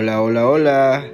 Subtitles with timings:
[0.00, 1.04] Hola, hola, hola.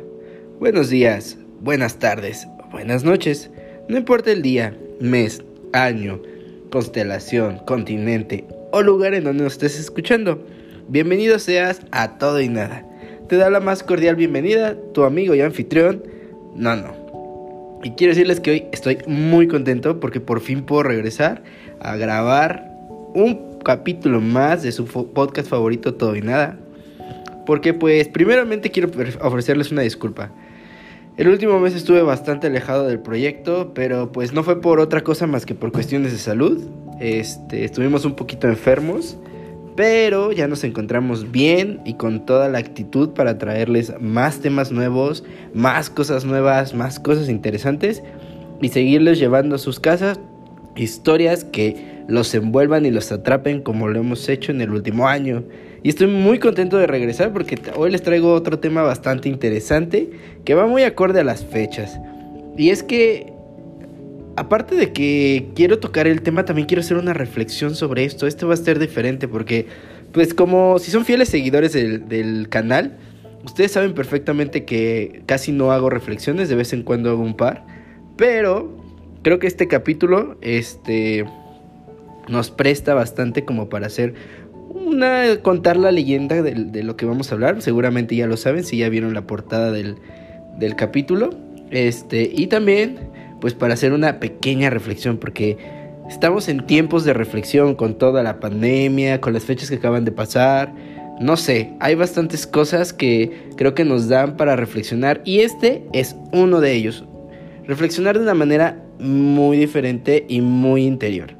[0.61, 3.51] Buenos días, buenas tardes, buenas noches.
[3.89, 6.23] No importa el día, mes, año,
[6.71, 10.47] constelación, continente o lugar en donde nos estés escuchando.
[10.87, 12.87] Bienvenido seas a Todo y Nada.
[13.29, 16.05] Te da la más cordial bienvenida tu amigo y anfitrión,
[16.55, 16.95] Nano.
[17.83, 21.43] Y quiero decirles que hoy estoy muy contento porque por fin puedo regresar
[21.81, 22.71] a grabar
[23.15, 26.57] un capítulo más de su podcast favorito Todo y Nada.
[27.47, 28.91] Porque pues primeramente quiero
[29.23, 30.33] ofrecerles una disculpa.
[31.17, 35.27] El último mes estuve bastante alejado del proyecto, pero pues no fue por otra cosa
[35.27, 36.63] más que por cuestiones de salud.
[37.01, 39.17] Este, estuvimos un poquito enfermos,
[39.77, 45.25] pero ya nos encontramos bien y con toda la actitud para traerles más temas nuevos,
[45.55, 48.03] más cosas nuevas, más cosas interesantes
[48.61, 50.21] y seguirles llevando a sus casas
[50.77, 55.45] historias que los envuelvan y los atrapen como lo hemos hecho en el último año.
[55.83, 60.11] Y estoy muy contento de regresar porque hoy les traigo otro tema bastante interesante
[60.45, 61.99] que va muy acorde a las fechas.
[62.57, 63.33] Y es que,
[64.37, 68.27] aparte de que quiero tocar el tema, también quiero hacer una reflexión sobre esto.
[68.27, 69.67] Este va a ser diferente porque,
[70.13, 72.97] pues como si son fieles seguidores del, del canal,
[73.45, 77.65] ustedes saben perfectamente que casi no hago reflexiones, de vez en cuando hago un par.
[78.17, 78.86] Pero
[79.27, 81.25] creo que este capítulo, este
[82.29, 84.15] nos presta bastante como para hacer
[84.71, 87.61] una contar la leyenda de, lo que vamos a hablar.
[87.61, 89.97] Seguramente ya lo saben si ya vieron la portada del,
[90.61, 91.31] del capítulo.
[91.73, 93.01] Este, y también,
[93.41, 95.59] pues para hacer una pequeña reflexión, porque
[96.09, 100.13] estamos en tiempos de reflexión con toda la pandemia, con las fechas que acaban de
[100.13, 100.73] pasar.
[101.19, 106.15] No sé, hay bastantes cosas que creo que nos dan para reflexionar y este es
[106.31, 107.05] uno de ellos.
[107.67, 111.35] Reflexionar de una manera muy diferente y muy interior.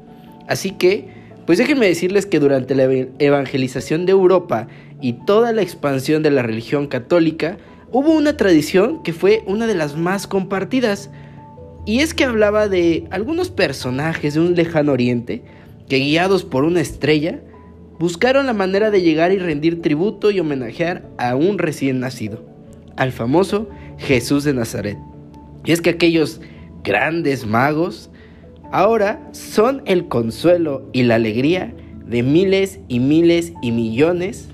[0.47, 2.83] Así que pues déjenme decirles que durante la
[3.19, 4.67] evangelización de Europa
[4.99, 7.57] y toda la expansión de la religión católica,
[7.89, 11.09] hubo una tradición que fue una de las más compartidas,
[11.85, 15.41] y es que hablaba de algunos personajes de un lejano oriente
[15.87, 17.39] que guiados por una estrella,
[17.97, 22.45] buscaron la manera de llegar y rendir tributo y homenajear a un recién nacido,
[22.97, 23.69] al famoso
[23.99, 24.97] Jesús de Nazaret.
[25.67, 26.39] Y es que aquellos
[26.83, 28.09] grandes magos
[28.71, 31.73] ahora son el consuelo y la alegría
[32.05, 34.47] de miles y miles y millones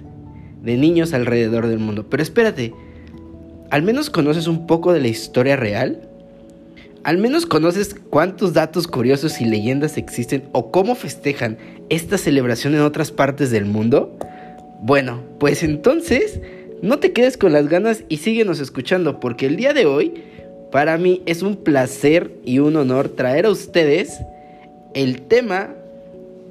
[0.64, 2.08] de niños alrededor del mundo.
[2.10, 2.74] Pero espérate,
[3.70, 6.10] ¿al menos conoces un poco de la historia real?
[7.04, 11.60] ¿Al menos conoces cuántos datos curiosos y leyendas existen o cómo festejan
[11.90, 14.18] esta celebración en otras partes del mundo?
[14.82, 16.40] Bueno, pues entonces
[16.82, 20.14] no te quedes con las ganas y síguenos escuchando porque el día de hoy
[20.74, 24.22] para mí es un placer y un honor traer a ustedes
[24.96, 25.70] el tema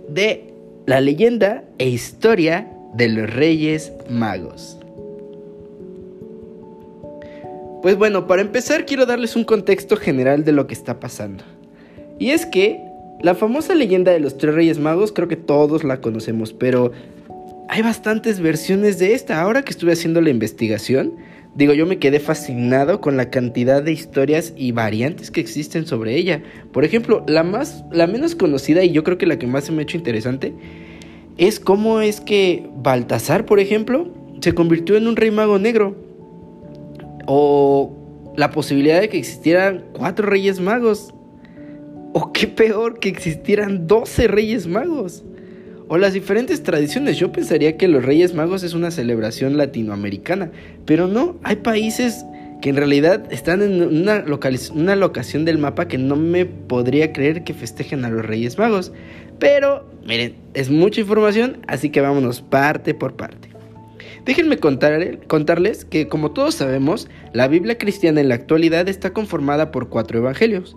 [0.08, 0.44] de
[0.86, 4.78] la leyenda e historia de los Reyes Magos.
[7.82, 11.42] Pues bueno, para empezar quiero darles un contexto general de lo que está pasando.
[12.20, 12.80] Y es que
[13.22, 16.92] la famosa leyenda de los tres Reyes Magos creo que todos la conocemos, pero
[17.68, 19.40] hay bastantes versiones de esta.
[19.40, 21.14] Ahora que estuve haciendo la investigación,
[21.54, 26.16] Digo, yo me quedé fascinado con la cantidad de historias y variantes que existen sobre
[26.16, 26.42] ella.
[26.72, 29.72] Por ejemplo, la más la menos conocida y yo creo que la que más se
[29.72, 30.54] me ha hecho interesante
[31.36, 34.08] es cómo es que Baltasar, por ejemplo,
[34.40, 35.94] se convirtió en un rey mago negro.
[37.26, 37.92] O
[38.36, 41.12] la posibilidad de que existieran cuatro reyes magos.
[42.14, 45.22] O qué peor, que existieran doce reyes magos
[45.92, 47.18] o las diferentes tradiciones.
[47.18, 50.50] Yo pensaría que los Reyes Magos es una celebración latinoamericana,
[50.86, 52.24] pero no, hay países
[52.62, 54.24] que en realidad están en una,
[54.74, 58.90] una locación del mapa que no me podría creer que festejen a los Reyes Magos.
[59.38, 63.50] Pero, miren, es mucha información, así que vámonos parte por parte.
[64.24, 69.90] Déjenme contarles que, como todos sabemos, la Biblia cristiana en la actualidad está conformada por
[69.90, 70.74] cuatro evangelios.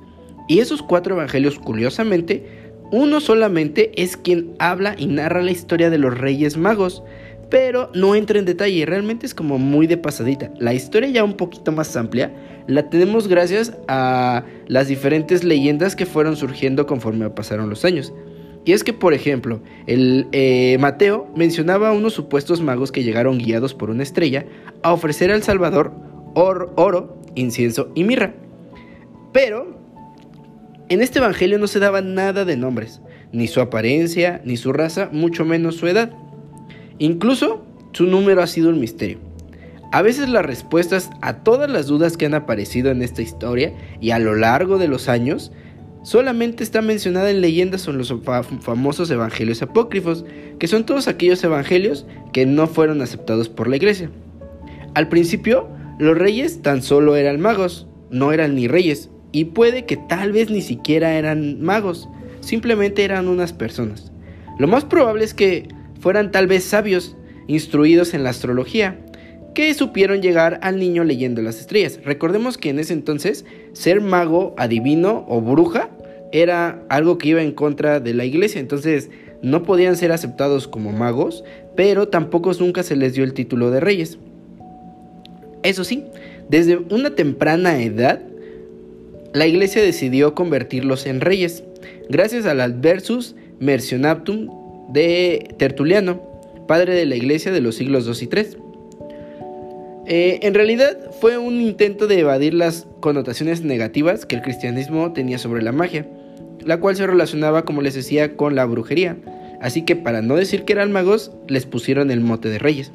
[0.49, 5.97] Y esos cuatro evangelios, curiosamente, uno solamente es quien habla y narra la historia de
[5.97, 7.03] los Reyes Magos,
[7.49, 10.51] pero no entra en detalle, realmente es como muy de pasadita.
[10.59, 12.31] La historia ya un poquito más amplia
[12.67, 18.13] la tenemos gracias a las diferentes leyendas que fueron surgiendo conforme pasaron los años.
[18.65, 23.37] Y es que, por ejemplo, el eh, Mateo mencionaba a unos supuestos magos que llegaron
[23.37, 24.45] guiados por una estrella
[24.81, 25.93] a ofrecer al Salvador
[26.33, 28.33] oro, incienso y mirra.
[29.31, 29.84] Pero
[30.89, 33.01] en este Evangelio no se daba nada de nombres,
[33.31, 36.11] ni su apariencia, ni su raza, mucho menos su edad.
[36.99, 39.17] Incluso su número ha sido un misterio.
[39.91, 44.11] A veces las respuestas a todas las dudas que han aparecido en esta historia y
[44.11, 45.51] a lo largo de los años
[46.03, 48.13] solamente está mencionada en leyendas o en los
[48.61, 50.23] famosos evangelios apócrifos,
[50.59, 54.11] que son todos aquellos evangelios que no fueron aceptados por la iglesia.
[54.93, 55.67] Al principio,
[55.97, 60.49] los reyes tan solo eran magos, no eran ni reyes, y puede que tal vez
[60.49, 62.07] ni siquiera eran magos,
[62.39, 64.13] simplemente eran unas personas.
[64.59, 65.67] Lo más probable es que
[65.99, 68.97] fueran tal vez sabios, instruidos en la astrología,
[69.53, 71.99] que supieron llegar al niño leyendo las estrellas.
[72.05, 73.43] Recordemos que en ese entonces
[73.73, 75.89] ser mago, adivino o bruja
[76.31, 79.09] era algo que iba en contra de la iglesia, entonces
[79.41, 81.43] no podían ser aceptados como magos,
[81.75, 84.17] pero tampoco nunca se les dio el título de reyes.
[85.61, 86.05] Eso sí,
[86.47, 88.21] desde una temprana edad,
[89.35, 91.65] la iglesia decidió convertirlos en reyes,
[92.09, 94.47] gracias al Adversus Mercionatum
[94.93, 96.21] de Tertuliano,
[96.69, 98.57] padre de la iglesia de los siglos II y III.
[100.07, 105.37] Eh, en realidad fue un intento de evadir las connotaciones negativas que el cristianismo tenía
[105.37, 106.07] sobre la magia,
[106.63, 109.17] la cual se relacionaba, como les decía, con la brujería.
[109.59, 112.93] Así que para no decir que eran magos, les pusieron el mote de reyes.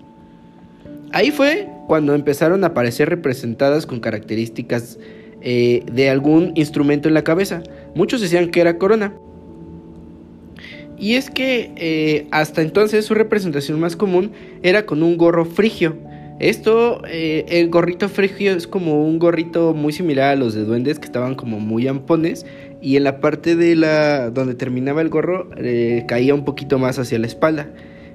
[1.13, 4.99] Ahí fue cuando empezaron a aparecer representadas con características
[5.43, 7.63] eh, de algún instrumento en la cabeza.
[7.95, 9.15] Muchos decían que era corona.
[10.99, 14.33] Y es que eh, hasta entonces su representación más común
[14.63, 15.97] era con un gorro frigio,
[16.41, 20.99] esto, eh, el gorrito frigio es como un gorrito muy similar a los de duendes
[20.99, 22.47] que estaban como muy ampones
[22.81, 25.51] y en la parte de la donde terminaba el gorro
[26.09, 27.69] caía un poquito más hacia la espalda.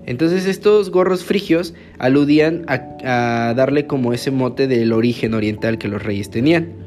[0.07, 6.01] Entonces estos gorros frigios aludían a darle como ese mote del origen oriental que los
[6.01, 6.84] reyes tenían.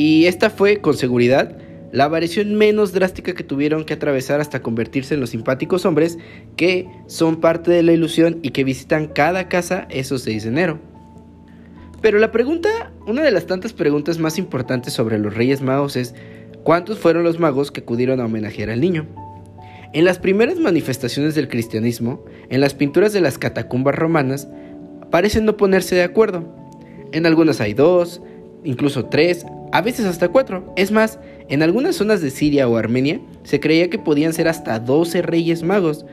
[0.00, 1.58] Y esta fue con seguridad
[1.90, 6.18] la variación menos drástica que tuvieron que atravesar hasta convertirse en los simpáticos hombres
[6.54, 10.78] que son parte de la ilusión y que visitan cada casa esos 6 de enero.
[12.00, 16.14] Pero la pregunta, una de las tantas preguntas más importantes sobre los Reyes Magos es
[16.62, 19.04] ¿cuántos fueron los magos que acudieron a homenajear al niño?
[19.94, 24.46] En las primeras manifestaciones del cristianismo, en las pinturas de las catacumbas romanas,
[25.10, 26.54] parecen no ponerse de acuerdo.
[27.10, 28.22] En algunas hay dos,
[28.62, 30.72] incluso tres, a veces hasta cuatro.
[30.76, 31.18] Es más,
[31.48, 35.62] en algunas zonas de Siria o Armenia se creía que podían ser hasta 12 reyes
[35.62, 36.04] magos,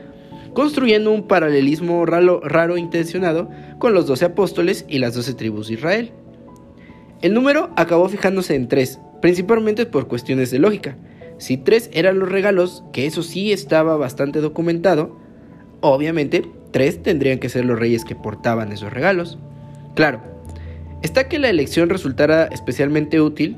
[0.54, 5.74] construyendo un paralelismo raro, raro intencionado con los 12 apóstoles y las 12 tribus de
[5.74, 6.12] Israel.
[7.22, 10.96] El número acabó fijándose en tres, principalmente por cuestiones de lógica.
[11.38, 15.18] Si tres eran los regalos, que eso sí estaba bastante documentado,
[15.80, 19.38] obviamente tres tendrían que ser los reyes que portaban esos regalos.
[19.94, 20.20] Claro,
[21.02, 23.56] está que la elección resultara especialmente útil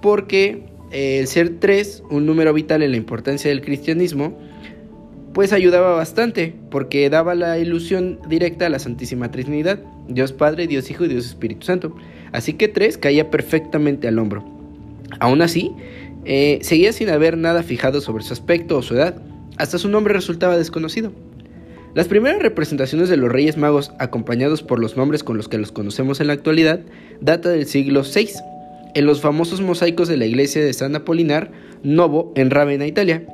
[0.00, 4.36] porque el ser 3, un número vital en la importancia del cristianismo,
[5.32, 10.90] pues ayudaba bastante, porque daba la ilusión directa a la Santísima Trinidad, Dios Padre, Dios
[10.90, 11.94] Hijo y Dios Espíritu Santo.
[12.32, 14.44] Así que 3 caía perfectamente al hombro.
[15.20, 15.72] Aún así,
[16.24, 19.22] eh, seguía sin haber nada fijado sobre su aspecto o su edad,
[19.56, 21.12] hasta su nombre resultaba desconocido.
[21.94, 25.72] Las primeras representaciones de los Reyes Magos, acompañados por los nombres con los que los
[25.72, 26.80] conocemos en la actualidad,
[27.20, 28.30] data del siglo VI
[28.94, 31.50] en los famosos mosaicos de la iglesia de San Apolinar
[31.82, 33.24] Novo en Ravenna, Italia.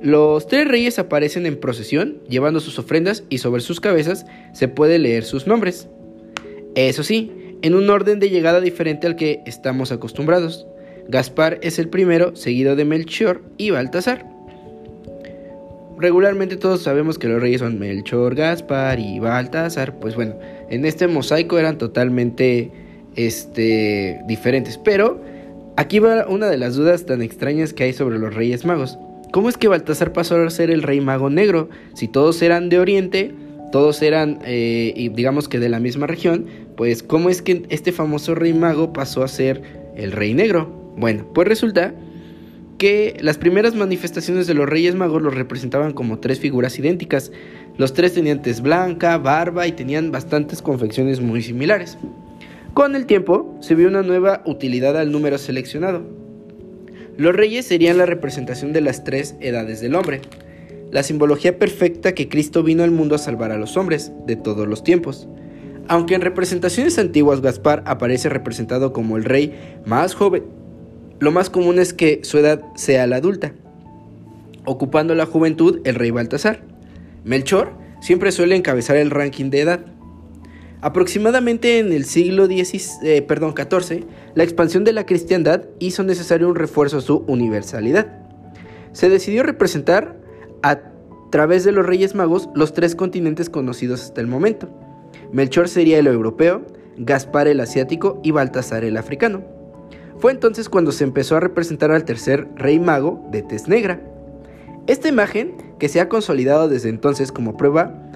[0.00, 4.98] Los tres reyes aparecen en procesión, llevando sus ofrendas y sobre sus cabezas se puede
[4.98, 5.88] leer sus nombres.
[6.74, 7.32] Eso sí,
[7.62, 10.66] en un orden de llegada diferente al que estamos acostumbrados.
[11.08, 14.37] Gaspar es el primero, seguido de Melchor y Baltasar.
[15.98, 19.98] Regularmente todos sabemos que los reyes son Melchor, Gaspar y Baltasar.
[19.98, 20.36] Pues bueno,
[20.70, 22.70] en este mosaico eran totalmente
[23.16, 24.78] este, diferentes.
[24.78, 25.20] Pero
[25.76, 28.98] aquí va una de las dudas tan extrañas que hay sobre los Reyes Magos.
[29.32, 31.68] ¿Cómo es que Baltasar pasó a ser el Rey Mago Negro?
[31.94, 33.34] Si todos eran de Oriente,
[33.72, 38.34] todos eran, eh, digamos que de la misma región, pues ¿cómo es que este famoso
[38.34, 39.62] Rey Mago pasó a ser
[39.96, 40.94] el Rey Negro?
[40.96, 41.92] Bueno, pues resulta
[42.78, 47.32] que las primeras manifestaciones de los Reyes Magos los representaban como tres figuras idénticas.
[47.76, 51.98] Los tres tenían tez blanca, barba y tenían bastantes confecciones muy similares.
[52.74, 56.04] Con el tiempo, se vio una nueva utilidad al número seleccionado.
[57.16, 60.20] Los reyes serían la representación de las tres edades del hombre,
[60.92, 64.68] la simbología perfecta que Cristo vino al mundo a salvar a los hombres de todos
[64.68, 65.26] los tiempos.
[65.88, 69.54] Aunque en representaciones antiguas Gaspar aparece representado como el rey
[69.84, 70.44] más joven,
[71.20, 73.52] lo más común es que su edad sea la adulta,
[74.64, 76.62] ocupando la juventud el rey Baltasar.
[77.24, 79.80] Melchor siempre suele encabezar el ranking de edad.
[80.80, 84.04] Aproximadamente en el siglo eh, perdón, XIV,
[84.36, 88.06] la expansión de la cristiandad hizo necesario un refuerzo a su universalidad.
[88.92, 90.16] Se decidió representar
[90.62, 90.80] a
[91.30, 94.68] través de los Reyes Magos los tres continentes conocidos hasta el momento.
[95.32, 96.64] Melchor sería el europeo,
[96.96, 99.57] Gaspar el asiático y Baltasar el africano.
[100.18, 104.00] Fue entonces cuando se empezó a representar al tercer rey mago de tez negra.
[104.86, 108.08] Esta imagen, que se ha consolidado desde entonces como prueba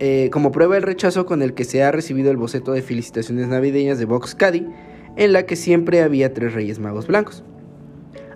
[0.00, 3.46] eh, como prueba el rechazo con el que se ha recibido el boceto de felicitaciones
[3.46, 4.66] navideñas de Vox Caddy,
[5.16, 7.44] en la que siempre había tres reyes magos blancos.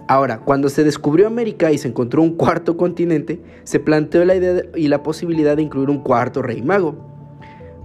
[0.07, 4.63] Ahora, cuando se descubrió América y se encontró un cuarto continente, se planteó la idea
[4.77, 6.97] y la posibilidad de incluir un cuarto rey mago,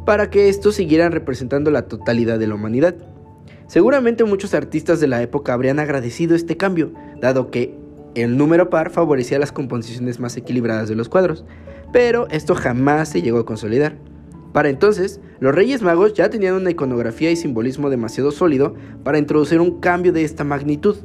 [0.05, 2.95] para que estos siguieran representando la totalidad de la humanidad.
[3.67, 7.75] Seguramente muchos artistas de la época habrían agradecido este cambio, dado que
[8.15, 11.45] el número par favorecía las composiciones más equilibradas de los cuadros,
[11.91, 13.97] pero esto jamás se llegó a consolidar.
[14.51, 19.59] Para entonces, los Reyes Magos ya tenían una iconografía y simbolismo demasiado sólido para introducir
[19.59, 20.97] un cambio de esta magnitud.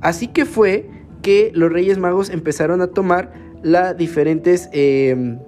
[0.00, 0.90] Así que fue
[1.22, 3.32] que los Reyes Magos empezaron a tomar
[3.96, 5.38] diferentes, em,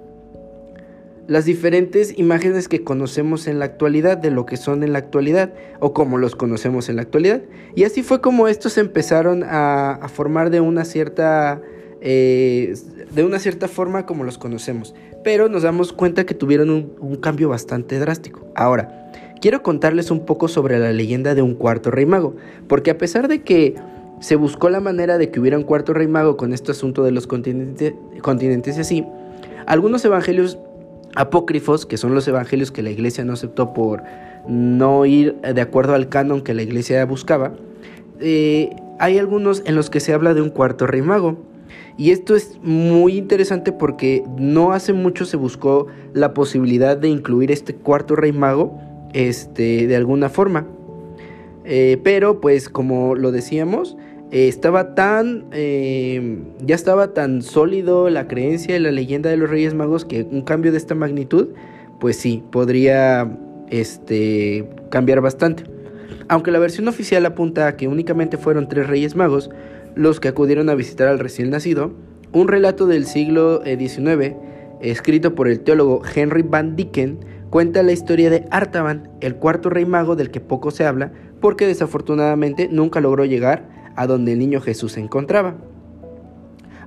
[1.27, 5.53] las diferentes imágenes que conocemos en la actualidad, de lo que son en la actualidad,
[5.79, 7.41] o como los conocemos en la actualidad.
[7.75, 11.61] Y así fue como estos empezaron a, formar de una cierta...
[12.01, 12.75] Eh,
[13.11, 17.49] de una cierta forma como los conocemos, pero nos damos cuenta que tuvieron un cambio
[17.49, 18.45] bastante drástico.
[18.53, 19.05] Ahora,
[19.41, 22.35] quiero contarles un poco sobre la leyenda de un cuarto rey mago,
[22.67, 23.75] porque a pesar de que
[24.19, 27.11] se buscó la manera de que hubiera un cuarto rey mago con este asunto de
[27.11, 29.05] los continentes, continentes y así.
[29.65, 30.57] Algunos evangelios
[31.15, 34.03] apócrifos, que son los evangelios que la iglesia no aceptó por
[34.47, 37.53] no ir de acuerdo al canon que la iglesia buscaba,
[38.19, 38.69] eh,
[38.99, 41.37] hay algunos en los que se habla de un cuarto rey mago.
[41.97, 47.51] Y esto es muy interesante porque no hace mucho se buscó la posibilidad de incluir
[47.51, 48.77] este cuarto rey mago
[49.13, 50.67] este, de alguna forma.
[51.63, 53.97] Eh, pero pues como lo decíamos,
[54.35, 59.49] eh, estaba tan, eh, ya estaba tan sólido la creencia y la leyenda de los
[59.49, 61.51] Reyes Magos que un cambio de esta magnitud,
[62.01, 63.31] pues sí, podría
[63.69, 65.63] este, cambiar bastante.
[66.27, 69.51] Aunque la versión oficial apunta a que únicamente fueron tres Reyes Magos
[69.95, 71.93] los que acudieron a visitar al recién nacido,
[72.33, 74.35] un relato del siglo XIX,
[74.81, 79.85] escrito por el teólogo Henry Van Dyken, cuenta la historia de Artaban, el cuarto rey
[79.85, 84.61] mago del que poco se habla, porque desafortunadamente nunca logró llegar a donde el niño
[84.61, 85.55] Jesús se encontraba.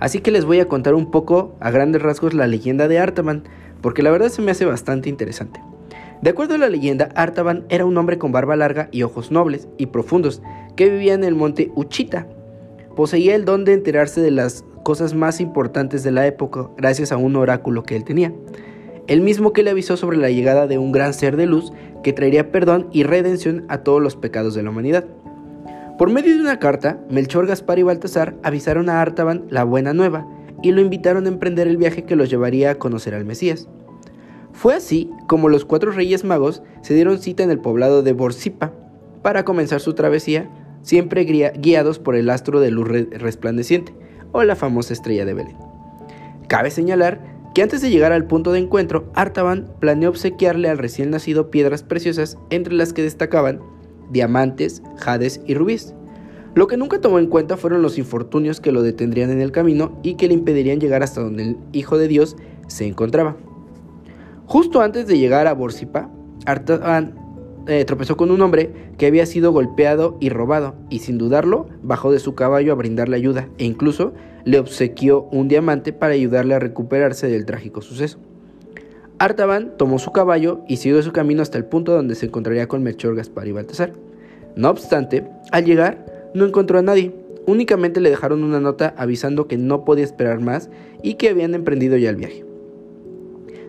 [0.00, 3.44] Así que les voy a contar un poco a grandes rasgos la leyenda de Artaban,
[3.80, 5.60] porque la verdad se me hace bastante interesante.
[6.22, 9.68] De acuerdo a la leyenda, Artaban era un hombre con barba larga y ojos nobles
[9.76, 10.42] y profundos
[10.76, 12.26] que vivía en el monte Uchita.
[12.96, 17.16] Poseía el don de enterarse de las cosas más importantes de la época gracias a
[17.16, 18.32] un oráculo que él tenía
[19.08, 21.72] el mismo que le avisó sobre la llegada de un gran ser de luz
[22.04, 25.06] que traería perdón y redención a todos los pecados de la humanidad.
[25.98, 30.28] Por medio de una carta, Melchor, Gaspar y Baltasar avisaron a Artaban la buena nueva
[30.62, 33.66] y lo invitaron a emprender el viaje que los llevaría a conocer al Mesías.
[34.52, 38.72] Fue así como los cuatro reyes magos se dieron cita en el poblado de Borsipa
[39.22, 40.48] para comenzar su travesía,
[40.82, 43.92] siempre guiados por el astro de luz resplandeciente
[44.30, 45.56] o la famosa estrella de Belén.
[46.46, 47.20] Cabe señalar
[47.56, 51.82] que antes de llegar al punto de encuentro, Artaban planeó obsequiarle al recién nacido piedras
[51.82, 53.60] preciosas, entre las que destacaban
[54.10, 55.94] diamantes, jades y rubíes.
[56.54, 59.98] Lo que nunca tomó en cuenta fueron los infortunios que lo detendrían en el camino
[60.02, 62.36] y que le impedirían llegar hasta donde el Hijo de Dios
[62.66, 63.36] se encontraba.
[64.46, 66.10] Justo antes de llegar a Borsipa,
[66.46, 67.14] Artaban
[67.66, 72.10] eh, tropezó con un hombre que había sido golpeado y robado, y sin dudarlo bajó
[72.10, 76.58] de su caballo a brindarle ayuda e incluso le obsequió un diamante para ayudarle a
[76.58, 78.18] recuperarse del trágico suceso.
[79.18, 82.82] Artaban tomó su caballo y siguió su camino hasta el punto donde se encontraría con
[82.84, 83.92] Melchor, Gaspar y Baltasar.
[84.54, 87.12] No obstante, al llegar no encontró a nadie,
[87.46, 90.70] únicamente le dejaron una nota avisando que no podía esperar más
[91.02, 92.44] y que habían emprendido ya el viaje.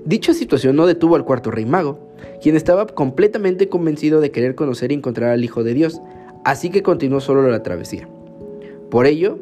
[0.05, 1.99] Dicha situación no detuvo al cuarto rey mago,
[2.41, 6.01] quien estaba completamente convencido de querer conocer y encontrar al Hijo de Dios,
[6.45, 8.07] así que continuó solo la travesía.
[8.89, 9.39] Por ello,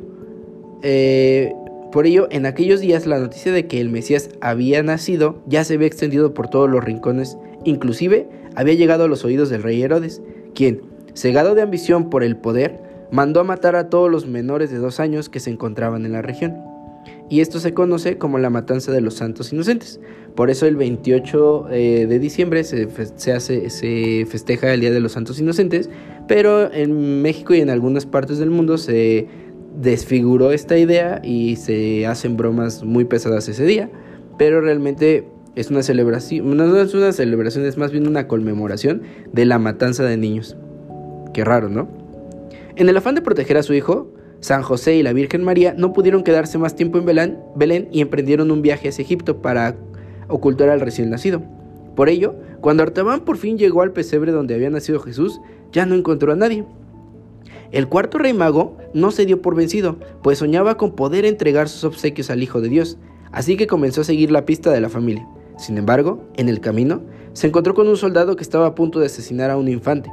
[0.83, 1.53] eh,
[1.91, 5.75] por ello, en aquellos días la noticia de que el Mesías había nacido ya se
[5.75, 10.21] había extendido por todos los rincones, inclusive había llegado a los oídos del rey Herodes,
[10.53, 10.81] quien,
[11.13, 12.79] cegado de ambición por el poder,
[13.11, 16.21] mandó a matar a todos los menores de dos años que se encontraban en la
[16.21, 16.55] región.
[17.29, 19.99] Y esto se conoce como la matanza de los santos inocentes,
[20.37, 22.87] por eso el 28 eh, de diciembre se,
[23.33, 25.89] hace, se festeja el Día de los Santos Inocentes,
[26.27, 29.27] pero en México y en algunas partes del mundo se
[29.79, 33.89] desfiguró esta idea y se hacen bromas muy pesadas ese día,
[34.37, 39.45] pero realmente es una celebración, no es una celebración, es más bien una conmemoración de
[39.45, 40.57] la matanza de niños.
[41.33, 41.87] Qué raro, ¿no?
[42.75, 45.93] En el afán de proteger a su hijo, San José y la Virgen María no
[45.93, 47.05] pudieron quedarse más tiempo en
[47.55, 49.75] Belén, y emprendieron un viaje hacia Egipto para
[50.27, 51.41] ocultar al recién nacido.
[51.95, 55.39] Por ello, cuando Artaban por fin llegó al pesebre donde había nacido Jesús,
[55.71, 56.65] ya no encontró a nadie.
[57.71, 61.83] El cuarto rey mago no se dio por vencido, pues soñaba con poder entregar sus
[61.83, 62.97] obsequios al Hijo de Dios,
[63.31, 67.01] así que comenzó a seguir la pista de la familia, Sin embargo, en el camino,
[67.33, 70.11] se encontró con un soldado que estaba a punto de asesinar a un infante,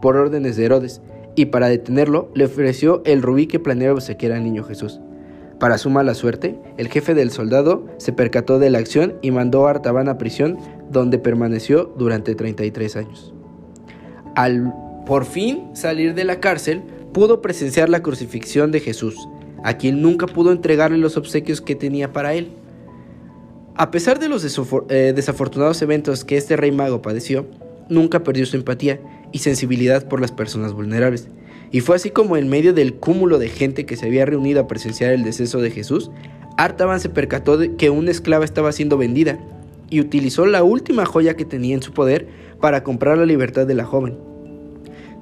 [0.00, 1.02] por órdenes de Herodes,
[1.36, 5.00] y para detenerlo le ofreció el rubí que planeaba obsequiar al niño Jesús.
[5.58, 9.66] Para su mala suerte, el jefe del soldado se percató de la acción y mandó
[9.66, 10.58] a Artaban a prisión,
[10.90, 13.34] donde permaneció durante 33 años.
[15.06, 16.82] Por fin salir de la cárcel,
[17.12, 19.28] pudo presenciar la crucifixión de Jesús,
[19.62, 22.52] a quien nunca pudo entregarle los obsequios que tenía para él.
[23.76, 24.44] A pesar de los
[24.88, 27.46] eh, desafortunados eventos que este rey mago padeció,
[27.88, 29.00] nunca perdió su empatía
[29.32, 31.28] y sensibilidad por las personas vulnerables.
[31.70, 34.68] Y fue así como en medio del cúmulo de gente que se había reunido a
[34.68, 36.10] presenciar el deceso de Jesús,
[36.56, 39.38] Artaban se percató de que una esclava estaba siendo vendida
[39.90, 42.28] y utilizó la última joya que tenía en su poder
[42.60, 44.16] para comprar la libertad de la joven.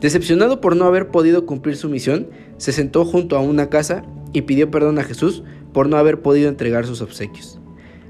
[0.03, 2.29] Decepcionado por no haber podido cumplir su misión,
[2.59, 6.49] se sentó junto a una casa y pidió perdón a Jesús por no haber podido
[6.49, 7.61] entregar sus obsequios.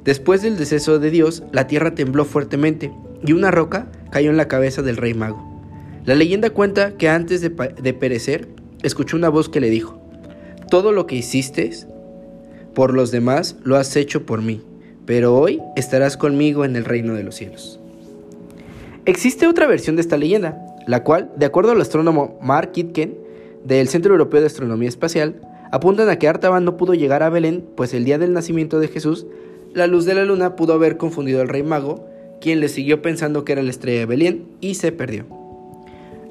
[0.02, 2.90] Después del deceso de Dios, la tierra tembló fuertemente
[3.25, 5.52] y una roca cayó en la cabeza del rey mago.
[6.06, 8.49] La leyenda cuenta que antes de, perecer,
[8.82, 10.00] escuchó una voz que le dijo,
[10.70, 11.70] Todo lo que hiciste
[12.75, 14.62] por los demás lo has hecho por mí,
[15.04, 17.78] pero hoy estarás conmigo en el reino de los cielos.
[19.04, 23.17] Existe otra versión de esta leyenda, la cual, de acuerdo al astrónomo Mark Kitken,
[23.65, 27.65] del Centro Europeo de Astronomía Espacial, apuntan a que Artaban no pudo llegar a Belén,
[27.77, 29.27] pues el día del nacimiento de Jesús,
[29.73, 32.07] la luz de la luna pudo haber confundido al rey mago,
[32.41, 35.27] quien le siguió pensando que era la estrella de Belén y se perdió.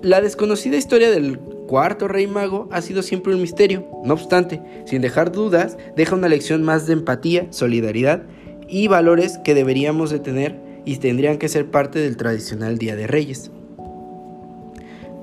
[0.02, 5.02] La desconocida historia del cuarto rey mago ha sido siempre un misterio, no obstante, sin
[5.02, 8.24] dejar dudas, deja una lección más de empatía, solidaridad
[8.68, 13.08] y valores que deberíamos de tener y tendrían que ser parte del tradicional Día de
[13.08, 13.52] Reyes.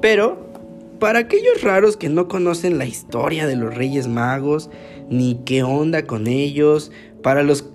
[0.01, 0.49] Pero
[0.99, 4.71] para aquellos raros que no conocen la historia de los Reyes Magos,
[5.09, 6.91] ni qué onda con ellos,
[7.23, 7.71] para los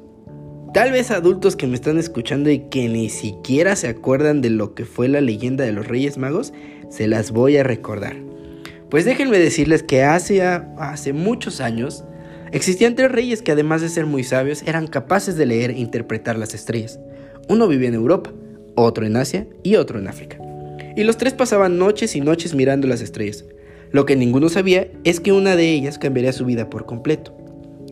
[0.74, 4.74] tal vez adultos que me están escuchando y que ni siquiera se acuerdan de lo
[4.74, 6.54] que fue la leyenda de los Reyes Magos,
[6.90, 8.16] se las voy a recordar.
[8.90, 12.04] Pues déjenme decirles que hace, hace muchos años
[12.52, 16.38] existían tres reyes que además de ser muy sabios eran capaces de leer e interpretar
[16.38, 17.00] las estrellas.
[17.50, 18.32] Uno vivía en Europa,
[18.76, 20.53] otro en Asia y otro en África
[20.96, 23.46] y los tres pasaban noches y noches mirando las estrellas.
[23.92, 27.36] Lo que ninguno sabía es que una de ellas cambiaría su vida por completo.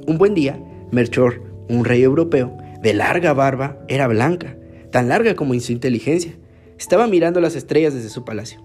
[0.08, 0.60] Un buen día,
[0.92, 4.58] Melchor, un rey europeo, de larga barba, era blanca,
[4.92, 6.34] tan larga como su inteligencia.
[6.80, 8.60] Estaba mirando las estrellas desde su palacio.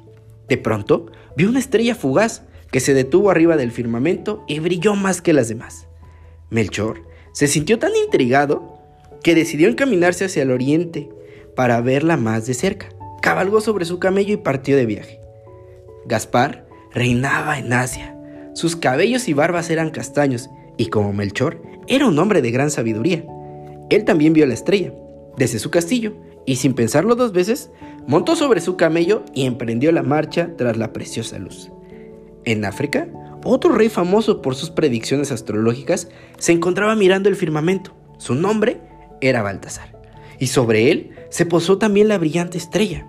[0.49, 5.21] De pronto, vio una estrella fugaz que se detuvo arriba del firmamento y brilló más
[5.21, 5.89] que las demás.
[6.51, 8.79] Melchor se sintió tan intrigado
[9.23, 11.09] que decidió encaminarse hacia el oriente
[11.55, 12.96] para verla más de cerca
[13.27, 15.19] cabalgó sobre su camello y partió de viaje.
[16.05, 18.17] Gaspar reinaba en Asia.
[18.55, 23.27] Sus cabellos y barbas eran castaños, y como Melchor, era un hombre de gran sabiduría.
[23.91, 24.93] Él también vio la estrella,
[25.37, 26.15] desde su castillo,
[26.47, 27.73] y sin pensarlo dos veces,
[28.07, 31.73] montó sobre su camello y emprendió la marcha tras la preciosa luz.
[32.45, 33.09] En África,
[33.43, 37.93] otro rey famoso por sus predicciones astrológicas se encontraba mirando el firmamento.
[38.19, 38.81] Su nombre
[39.21, 40.01] era Baltasar,
[40.39, 43.09] y sobre él se posó también la brillante estrella.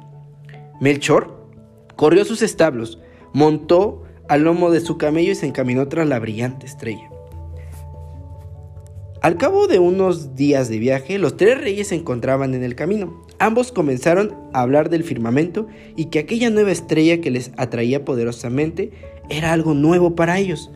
[0.79, 1.49] Melchor
[1.95, 2.99] corrió a sus establos,
[3.33, 7.09] montó al lomo de su camello y se encaminó tras la brillante estrella.
[9.21, 13.25] Al cabo de unos días de viaje, los tres reyes se encontraban en el camino.
[13.39, 18.91] Ambos comenzaron a hablar del firmamento y que aquella nueva estrella que les atraía poderosamente
[19.29, 20.71] era algo nuevo para ellos.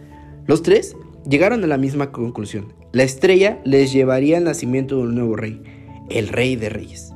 [0.48, 0.96] Los tres
[1.30, 2.74] llegaron a la misma conclusión.
[2.92, 5.62] La estrella les llevaría al nacimiento de un nuevo rey,
[6.10, 7.14] el rey de reyes.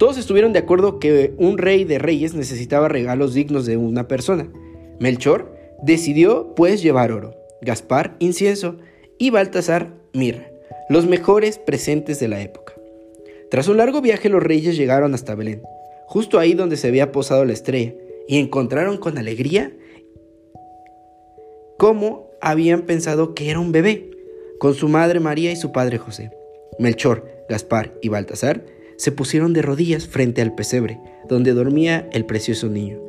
[0.00, 4.50] Todos estuvieron de acuerdo que un rey de reyes necesitaba regalos dignos de una persona.
[4.98, 8.78] Melchor decidió pues llevar oro, Gaspar incienso
[9.18, 10.50] y Baltasar mirra,
[10.88, 12.72] los mejores presentes de la época.
[13.50, 15.60] Tras un largo viaje los reyes llegaron hasta Belén,
[16.06, 17.92] justo ahí donde se había posado la estrella,
[18.26, 19.70] y encontraron con alegría
[21.76, 24.08] cómo habían pensado que era un bebé,
[24.60, 26.30] con su madre María y su padre José.
[26.78, 32.68] Melchor, Gaspar y Baltasar se pusieron de rodillas frente al pesebre, donde dormía el precioso
[32.68, 33.00] niño,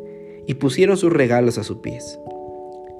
[0.47, 2.17] y pusieron sus regalos a sus pies.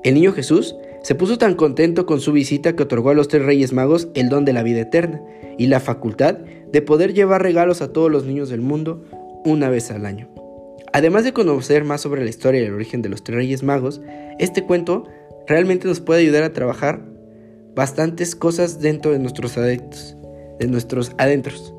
[0.04, 3.46] El niño Jesús se puso tan contento con su visita que otorgó a los tres
[3.46, 5.22] reyes magos el don de la vida eterna
[5.58, 9.06] y la facultad de poder llevar regalos a todos los niños del mundo
[9.46, 10.28] una vez al año.
[10.92, 14.02] Además de conocer más sobre la historia y el origen de los tres reyes magos,
[14.38, 15.06] este cuento
[15.48, 17.06] realmente nos puede ayudar a trabajar
[17.74, 20.18] bastantes cosas dentro de nuestros adentros,
[20.60, 21.74] de nuestros adentros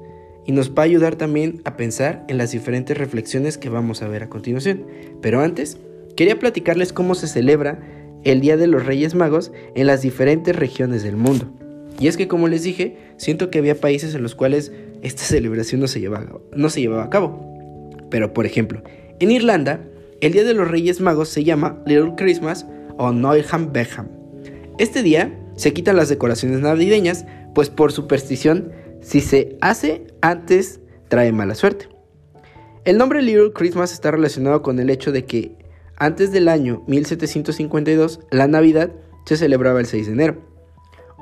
[0.47, 4.09] y nos va a ayudar también a pensar en las diferentes reflexiones que vamos a
[4.09, 4.87] ver a continuación.
[5.21, 5.79] Pero antes,
[6.17, 7.81] quería platicarles cómo se celebra
[8.25, 11.53] el Día de los Reyes Magos en las diferentes regiones del mundo.
[12.01, 15.81] Y es que como les dije, siento que había países en los cuales esta celebración
[15.81, 17.91] no se llevaba, no se llevaba a cabo.
[18.11, 18.83] Pero por ejemplo,
[19.21, 19.81] en Irlanda,
[20.21, 24.09] el Día de los Reyes Magos se llama Little Christmas o Noilham Beckham.
[24.79, 28.73] Este día se quitan las decoraciones navideñas, pues por superstición,
[29.03, 31.89] si se hace antes, trae mala suerte.
[32.85, 35.57] El nombre Little Christmas está relacionado con el hecho de que
[35.97, 38.91] antes del año 1752, la Navidad
[39.27, 40.53] se celebraba el 6 de enero.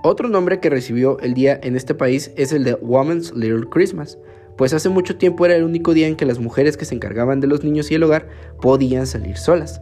[0.03, 4.17] Otro nombre que recibió el día en este país es el de Woman's Little Christmas,
[4.57, 7.41] pues hace mucho tiempo era el único día en que las mujeres que se encargaban
[7.41, 8.29] de los niños y el hogar
[8.61, 9.81] podían salir solas.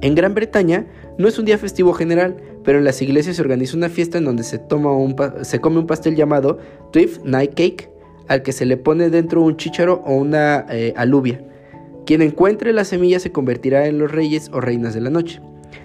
[0.00, 0.86] En Gran Bretaña
[1.18, 4.24] no es un día festivo general, pero en las iglesias se organiza una fiesta en
[4.24, 6.58] donde se, toma un se come un pastel llamado
[6.92, 7.90] Twelfth Night Cake,
[8.28, 11.44] al que se le pone dentro un chícharo o una eh, alubia.
[12.06, 15.40] Quien encuentre la semilla se convertirá en los reyes o reinas de la noche.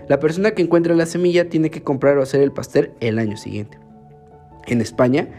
[0.08, 3.36] La persona que encuentre la semilla tiene que comprar o hacer el pastel el año
[3.36, 3.80] siguiente.
[4.68, 5.30] En España,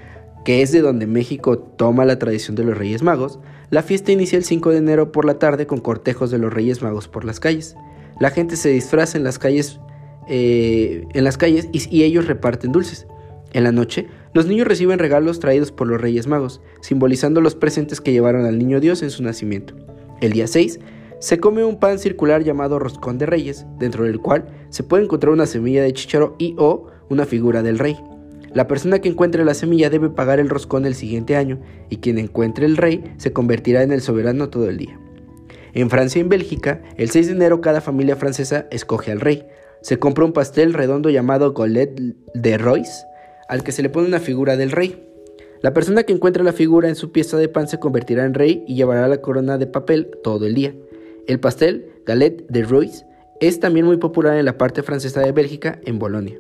[0.45, 3.39] que es de donde México toma la tradición de los Reyes Magos,
[3.71, 6.83] la fiesta inicia el 5 de enero por la tarde con cortejos de los Reyes
[6.83, 7.77] Magos por las calles.
[8.21, 9.81] La gente se disfraza en las calles,
[10.29, 13.07] eh, en las calles y ellos reparten dulces.
[13.53, 18.01] En la noche, los niños reciben regalos traídos por los Reyes Magos, simbolizando los presentes
[18.01, 19.75] que llevaron al niño Dios en su nacimiento.
[20.21, 20.81] El día 6
[21.21, 25.33] se come un pan circular llamado roscón de reyes, dentro del cual se puede encontrar
[25.33, 27.97] una semilla de chícharo y o una figura del rey.
[28.53, 32.19] La persona que encuentre la semilla debe pagar el roscón el siguiente año y quien
[32.19, 34.99] encuentre el rey se convertirá en el soberano todo el día.
[35.75, 39.45] En Francia y en Bélgica, el 6 de enero cada familia francesa escoge al rey.
[39.81, 42.01] Se compra un pastel redondo llamado Golet
[42.33, 43.05] de Royce,
[43.49, 45.05] al que se le pone una figura del rey.
[45.63, 48.65] La persona que encuentre la figura en su pieza de pan se convertirá en rey
[48.69, 50.75] y llevará la corona de papel todo el día.
[51.27, 53.05] El pastel, Galette de Royce,
[53.41, 56.39] es también muy popular en la parte francesa de Bélgica, en Bolonia.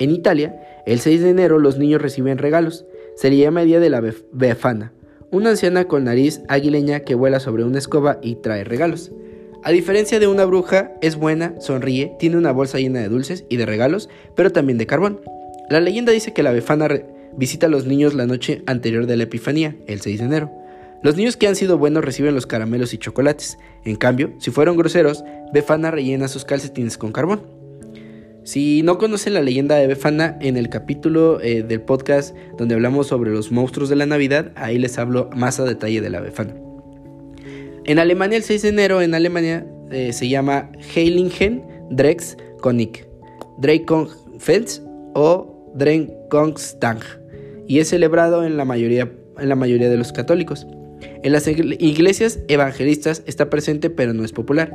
[0.00, 2.84] En Italia, el 6 de enero los niños reciben regalos.
[3.14, 4.92] Se le llama Día de la Befana,
[5.30, 9.12] una anciana con nariz aguileña que vuela sobre una escoba y trae regalos.
[9.62, 13.56] A diferencia de una bruja, es buena, sonríe, tiene una bolsa llena de dulces y
[13.56, 15.20] de regalos, pero también de carbón.
[15.70, 16.88] La leyenda dice que la Befana
[17.36, 20.52] visita a los niños la noche anterior de la Epifanía, el 6 de enero.
[21.02, 23.58] Los niños que han sido buenos reciben los caramelos y chocolates.
[23.84, 27.42] En cambio, si fueron groseros, Befana rellena sus calcetines con carbón.
[28.44, 33.06] Si no conocen la leyenda de Befana, en el capítulo eh, del podcast donde hablamos
[33.06, 36.54] sobre los monstruos de la Navidad, ahí les hablo más a detalle de la Befana.
[37.86, 43.06] En Alemania, el 6 de enero, en Alemania eh, se llama Heiligen Drex Konig,
[43.60, 44.82] Dreikongfels
[45.14, 46.98] o Dreikongstag
[47.66, 50.66] y es celebrado en la mayoría, en la mayoría de los católicos.
[51.22, 54.70] En las iglesias evangelistas está presente pero no es popular.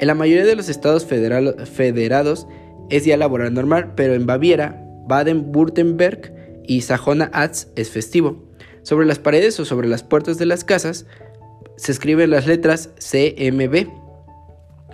[0.00, 2.46] En la mayoría de los estados federados
[2.90, 8.44] es día laboral normal, pero en Baviera, Baden-Württemberg y Sajona-Atz es festivo.
[8.82, 11.06] Sobre las paredes o sobre las puertas de las casas
[11.76, 13.88] se escriben las letras CMB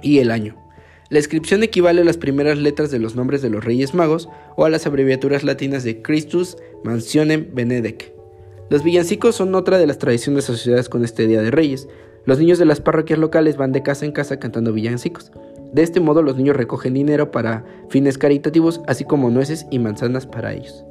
[0.02, 0.56] y el año.
[1.08, 4.64] La inscripción equivale a las primeras letras de los nombres de los Reyes Magos o
[4.64, 8.12] a las abreviaturas latinas de Christus Mansionem Benedec.
[8.70, 11.88] Los villancicos son otra de las tradiciones asociadas con este Día de Reyes.
[12.24, 15.30] Los niños de las parroquias locales van de casa en casa cantando villancicos.
[15.76, 20.26] De este modo los niños recogen dinero para fines caritativos, así como nueces y manzanas
[20.26, 20.86] para ellos.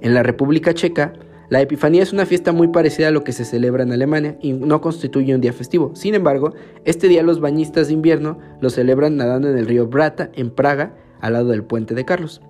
[0.00, 1.12] En la República Checa,
[1.50, 4.54] la Epifanía es una fiesta muy parecida a lo que se celebra en Alemania y
[4.54, 5.94] no constituye un día festivo.
[5.94, 6.54] Sin embargo,
[6.86, 10.94] este día los bañistas de invierno lo celebran nadando en el río Brata, en Praga,
[11.20, 12.40] al lado del puente de Carlos.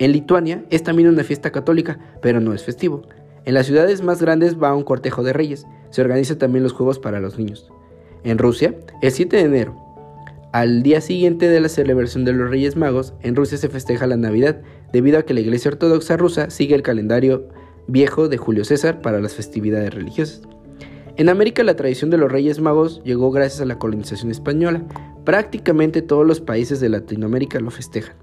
[0.00, 3.02] En Lituania es también una fiesta católica, pero no es festivo.
[3.44, 5.68] En las ciudades más grandes va un cortejo de reyes.
[5.90, 7.70] Se organizan también los juegos para los niños.
[8.24, 9.87] En Rusia, el 7 de enero,
[10.52, 14.16] al día siguiente de la celebración de los Reyes Magos, en Rusia se festeja la
[14.16, 17.48] Navidad, debido a que la Iglesia Ortodoxa rusa sigue el calendario
[17.86, 20.40] viejo de Julio César para las festividades religiosas.
[21.16, 24.84] En América la tradición de los Reyes Magos llegó gracias a la colonización española.
[25.24, 28.16] Prácticamente todos los países de Latinoamérica lo festejan.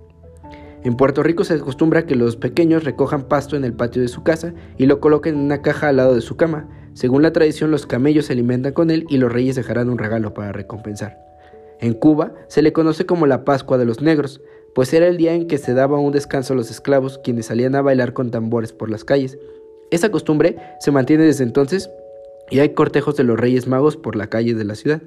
[0.84, 4.24] En Puerto Rico se acostumbra que los pequeños recojan pasto en el patio de su
[4.24, 6.70] casa y lo coloquen en una caja al lado de su cama.
[6.94, 10.34] Según la tradición, los camellos se alimentan con él y los reyes dejarán un regalo
[10.34, 11.35] para recompensar.
[11.80, 14.42] En Cuba se le conoce como la Pascua de los Negros,
[14.74, 17.76] pues era el día en que se daba un descanso a los esclavos quienes salían
[17.76, 19.38] a bailar con tambores por las calles.
[19.92, 21.90] Esa costumbre se mantiene desde entonces
[22.50, 25.02] y hay cortejos de los Reyes Magos por la calle de la ciudad.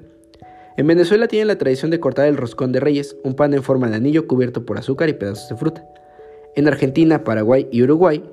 [0.77, 3.89] En Venezuela tienen la tradición de cortar el roscón de reyes, un pan en forma
[3.89, 5.85] de anillo cubierto por azúcar y pedazos de fruta.
[6.55, 8.23] En Argentina, Paraguay y Uruguay,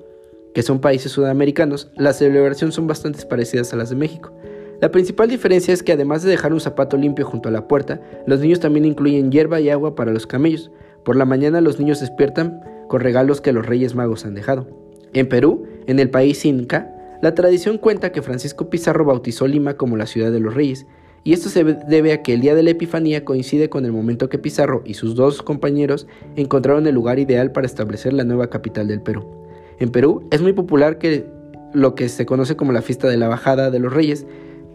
[0.54, 4.32] que son países sudamericanos, las celebraciones son bastante parecidas a las de México.
[4.80, 8.00] La principal diferencia es que además de dejar un zapato limpio junto a la puerta,
[8.26, 10.70] los niños también incluyen hierba y agua para los camellos,
[11.02, 14.66] por la mañana los niños despiertan con regalos que los Reyes Magos han dejado.
[15.12, 19.96] En Perú, En el país inca, la tradición cuenta que Francisco Pizarro bautizó Lima como
[19.96, 20.86] la ciudad de los reyes,
[21.22, 24.28] y esto se debe a que el día de la Epifanía coincide con el momento
[24.28, 28.88] que Pizarro y sus dos compañeros encontraron el lugar ideal para establecer la nueva capital
[28.88, 29.24] del Perú.
[29.78, 31.26] En Perú es muy popular que
[31.72, 34.26] lo que se conoce como la fiesta de la bajada de los reyes,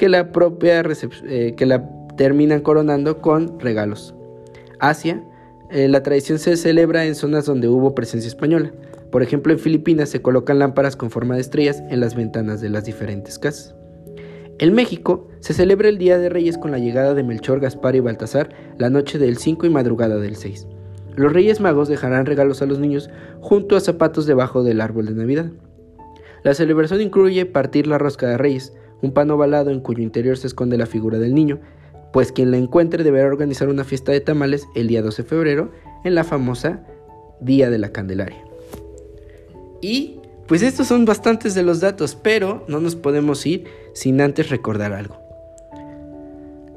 [0.01, 0.83] que la propia
[1.27, 1.87] eh, que la
[2.17, 4.15] terminan coronando con regalos.
[4.79, 5.23] Asia,
[5.69, 8.71] eh, la tradición se celebra en zonas donde hubo presencia española.
[9.11, 12.69] Por ejemplo, en Filipinas se colocan lámparas con forma de estrellas en las ventanas de
[12.69, 13.75] las diferentes casas.
[14.57, 17.99] En México se celebra el Día de Reyes con la llegada de Melchor, Gaspar y
[17.99, 20.65] Baltasar la noche del 5 y madrugada del 6.
[21.15, 25.13] Los Reyes Magos dejarán regalos a los niños junto a zapatos debajo del árbol de
[25.13, 25.51] Navidad.
[26.41, 30.47] La celebración incluye partir la rosca de Reyes, un pan ovalado en cuyo interior se
[30.47, 31.59] esconde la figura del niño,
[32.13, 35.71] pues quien la encuentre deberá organizar una fiesta de tamales el día 12 de febrero
[36.03, 36.85] en la famosa
[37.39, 38.43] Día de la Candelaria.
[39.81, 44.49] Y pues estos son bastantes de los datos, pero no nos podemos ir sin antes
[44.49, 45.17] recordar algo.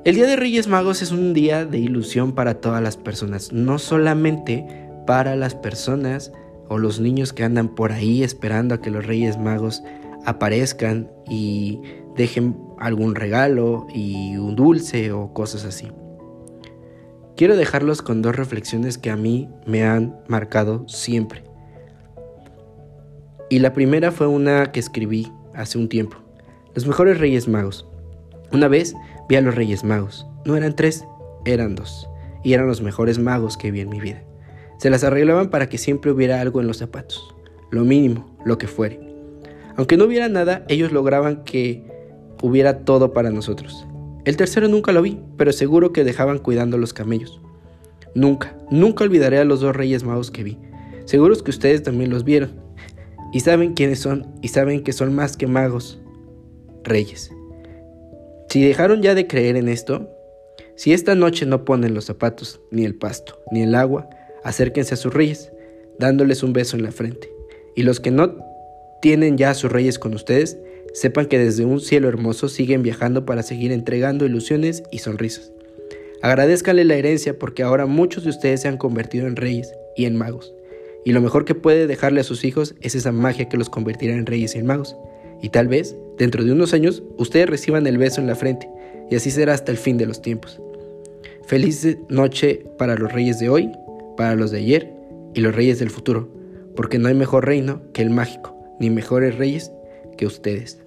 [0.04, 3.78] El Día de Reyes Magos es un día de ilusión para todas las personas, no
[3.78, 4.66] solamente
[5.06, 6.30] para las personas
[6.68, 9.82] o los niños que andan por ahí esperando a que los Reyes Magos
[10.24, 11.80] aparezcan y
[12.16, 15.90] dejen algún regalo y un dulce o cosas así.
[17.36, 21.42] Quiero dejarlos con dos reflexiones que a mí me han marcado siempre.
[23.50, 26.16] Y la primera fue una que escribí hace un tiempo.
[26.74, 27.88] Los mejores Reyes Magos.
[28.52, 28.94] Una vez
[29.28, 30.26] vi a los Reyes Magos.
[30.44, 31.04] No eran tres,
[31.44, 32.08] eran dos.
[32.44, 34.22] Y eran los mejores magos que vi en mi vida.
[34.78, 37.34] Se las arreglaban para que siempre hubiera algo en los zapatos.
[37.70, 39.00] Lo mínimo, lo que fuere.
[39.76, 41.93] Aunque no hubiera nada, ellos lograban que
[42.42, 43.86] hubiera todo para nosotros.
[44.24, 47.40] El tercero nunca lo vi, pero seguro que dejaban cuidando los camellos.
[48.14, 50.58] Nunca, nunca olvidaré a los dos reyes magos que vi.
[51.04, 52.52] Seguros que ustedes también los vieron.
[53.32, 56.00] Y saben quiénes son, y saben que son más que magos,
[56.84, 57.30] reyes.
[58.48, 60.08] Si dejaron ya de creer en esto,
[60.76, 64.08] si esta noche no ponen los zapatos, ni el pasto, ni el agua,
[64.44, 65.52] acérquense a sus reyes,
[65.98, 67.32] dándoles un beso en la frente.
[67.74, 68.38] Y los que no
[69.02, 70.58] tienen ya a sus reyes con ustedes,
[70.94, 75.52] sepan que desde un cielo hermoso siguen viajando para seguir entregando ilusiones y sonrisas.
[76.22, 80.16] Agradezcanle la herencia porque ahora muchos de ustedes se han convertido en reyes y en
[80.16, 80.54] magos.
[81.04, 84.14] Y lo mejor que puede dejarle a sus hijos es esa magia que los convertirá
[84.14, 84.96] en reyes y en magos.
[85.42, 88.70] Y tal vez, dentro de unos años, ustedes reciban el beso en la frente.
[89.10, 90.62] Y así será hasta el fin de los tiempos.
[91.42, 93.70] Feliz noche para los reyes de hoy,
[94.16, 94.90] para los de ayer
[95.34, 96.32] y los reyes del futuro.
[96.74, 99.72] Porque no hay mejor reino que el mágico ni mejores reyes
[100.16, 100.83] que ustedes.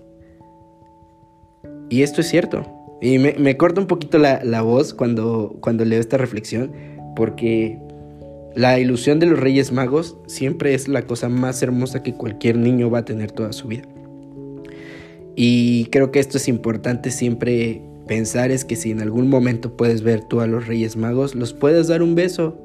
[1.90, 2.66] Y esto es cierto.
[3.02, 6.72] Y me, corta un poquito la, la, voz cuando, cuando leo esta reflexión,
[7.16, 7.78] porque
[8.56, 12.90] la ilusión de los Reyes Magos siempre es la cosa más hermosa que cualquier niño
[12.90, 13.84] va a tener toda su vida.
[15.36, 20.02] Y creo que esto es importante siempre pensar es que si en algún momento puedes
[20.02, 22.58] ver tú a los Reyes Magos, los puedes dar un beso.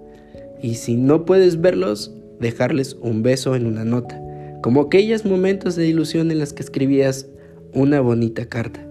[0.63, 4.23] Y si no puedes verlos, dejarles un beso en una nota
[4.63, 7.27] como aquellos momentos de ilusión en los que escribías
[7.75, 8.87] una bonita carta,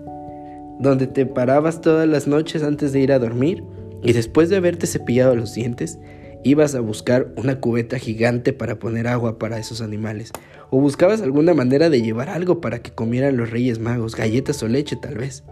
[0.81, 3.63] donde te parabas todas las noches antes de ir a dormir
[4.03, 5.99] y después de haberte cepillado los dientes,
[6.43, 10.31] ibas a buscar una cubeta gigante para poner agua para esos animales,
[10.71, 14.67] o buscabas alguna manera de llevar algo para que comieran los reyes magos, galletas o
[14.67, 15.43] leche tal vez.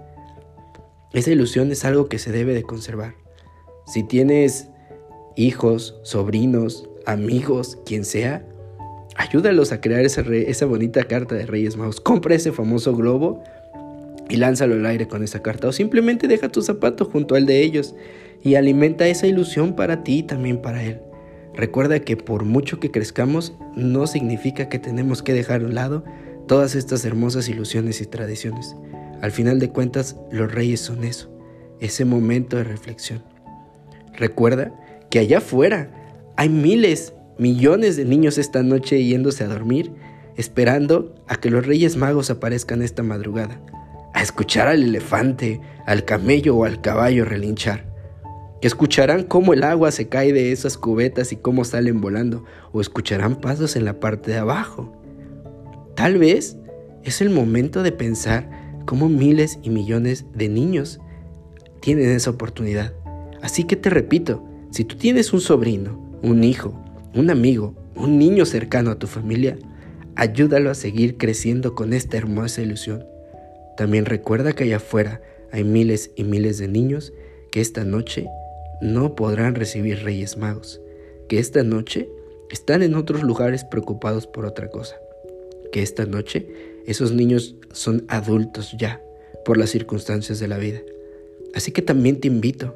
[1.13, 3.13] Esa ilusión es algo que se debe de conservar.
[3.85, 4.69] Si tienes
[5.35, 8.47] hijos, sobrinos, amigos, quien sea,
[9.15, 12.01] ayúdalos a crear esa, esa bonita carta de Reyes Magos.
[12.01, 13.43] Compra ese famoso globo
[14.29, 15.67] y lánzalo al aire con esa carta.
[15.67, 17.95] O simplemente deja tu zapato junto al de ellos
[18.41, 20.99] y alimenta esa ilusión para ti y también para él.
[21.53, 26.05] Recuerda que por mucho que crezcamos, no significa que tenemos que dejar a un lado
[26.47, 28.75] todas estas hermosas ilusiones y tradiciones.
[29.21, 31.29] Al final de cuentas, los reyes son eso,
[31.79, 33.23] ese momento de reflexión.
[34.13, 34.73] Recuerda
[35.09, 35.91] que allá afuera
[36.37, 39.91] hay miles millones de niños esta noche yéndose a dormir,
[40.35, 43.59] esperando a que los Reyes Magos aparezcan esta madrugada,
[44.13, 47.85] a escuchar al elefante, al camello o al caballo relinchar,
[48.61, 52.81] que escucharán cómo el agua se cae de esas cubetas y cómo salen volando, o
[52.81, 54.93] escucharán pasos en la parte de abajo.
[55.95, 56.57] Tal vez
[57.03, 58.49] es el momento de pensar
[58.85, 60.99] cómo miles y millones de niños
[61.81, 62.93] tienen esa oportunidad.
[63.41, 66.73] Así que te repito, si tú tienes un sobrino, un hijo,
[67.15, 69.57] un amigo, un niño cercano a tu familia,
[70.15, 73.03] ayúdalo a seguir creciendo con esta hermosa ilusión.
[73.79, 75.21] También recuerda que allá afuera
[75.53, 77.13] hay miles y miles de niños
[77.49, 78.27] que esta noche
[78.81, 80.81] no podrán recibir Reyes Magos,
[81.29, 82.09] que esta noche
[82.51, 84.97] están en otros lugares preocupados por otra cosa.
[85.71, 86.45] que esta noche
[86.87, 89.01] esos niños son adultos ya
[89.45, 90.81] por las circunstancias de la vida.
[91.53, 92.75] Así que también te invito,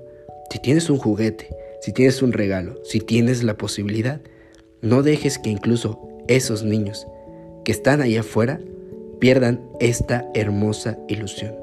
[0.50, 1.50] si tienes un juguete,
[1.82, 4.22] si tienes un regalo, si tienes la posibilidad,
[4.82, 7.06] no dejes que incluso esos niños
[7.66, 8.62] que están ahí afuera
[9.24, 11.54] pierdan esta hermosa ilusión.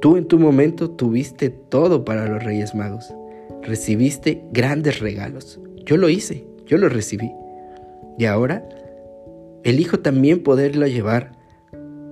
[0.00, 3.14] Tú en tu momento tuviste todo para los Reyes Magos.
[3.62, 5.60] Recibiste grandes regalos.
[5.86, 7.30] Yo lo hice, yo lo recibí.
[8.18, 8.68] Y ahora
[9.62, 11.30] elijo también poderlo llevar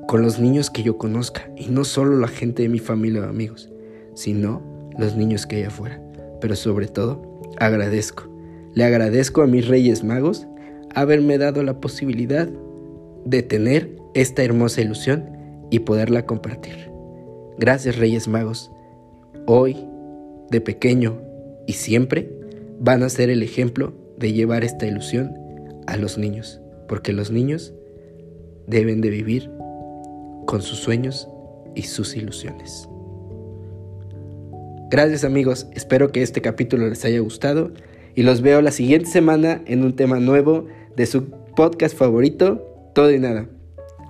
[0.06, 1.50] con los niños que yo conozca.
[1.56, 3.68] Y no solo la gente de mi familia o amigos,
[4.14, 4.62] sino
[4.96, 6.00] los niños que hay afuera.
[6.40, 7.20] Pero sobre todo,
[7.58, 8.28] agradezco.
[8.74, 10.46] Le agradezco a mis Reyes Magos
[10.94, 12.48] haberme dado la posibilidad
[13.24, 15.30] de tener esta hermosa ilusión
[15.70, 16.90] y poderla compartir.
[17.58, 18.70] Gracias Reyes Magos.
[19.46, 19.76] Hoy,
[20.50, 21.20] de pequeño
[21.66, 22.30] y siempre,
[22.78, 25.32] van a ser el ejemplo de llevar esta ilusión
[25.86, 27.74] a los niños, porque los niños
[28.66, 29.50] deben de vivir
[30.46, 31.28] con sus sueños
[31.74, 32.88] y sus ilusiones.
[34.90, 37.70] Gracias amigos, espero que este capítulo les haya gustado
[38.16, 43.12] y los veo la siguiente semana en un tema nuevo de su podcast favorito, Todo
[43.12, 43.46] y Nada.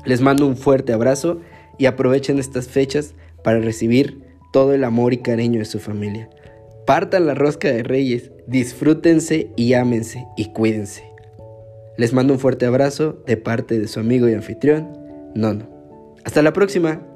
[0.04, 1.40] Les mando un fuerte abrazo
[1.78, 6.28] y aprovechen estas fechas para recibir todo el amor y cariño de su familia.
[6.86, 11.04] Partan la rosca de reyes, disfrútense y ámense y cuídense.
[11.96, 14.88] Les mando un fuerte abrazo de parte de su amigo y anfitrión,
[15.34, 15.68] Nono.
[16.24, 17.06] Hasta la próxima.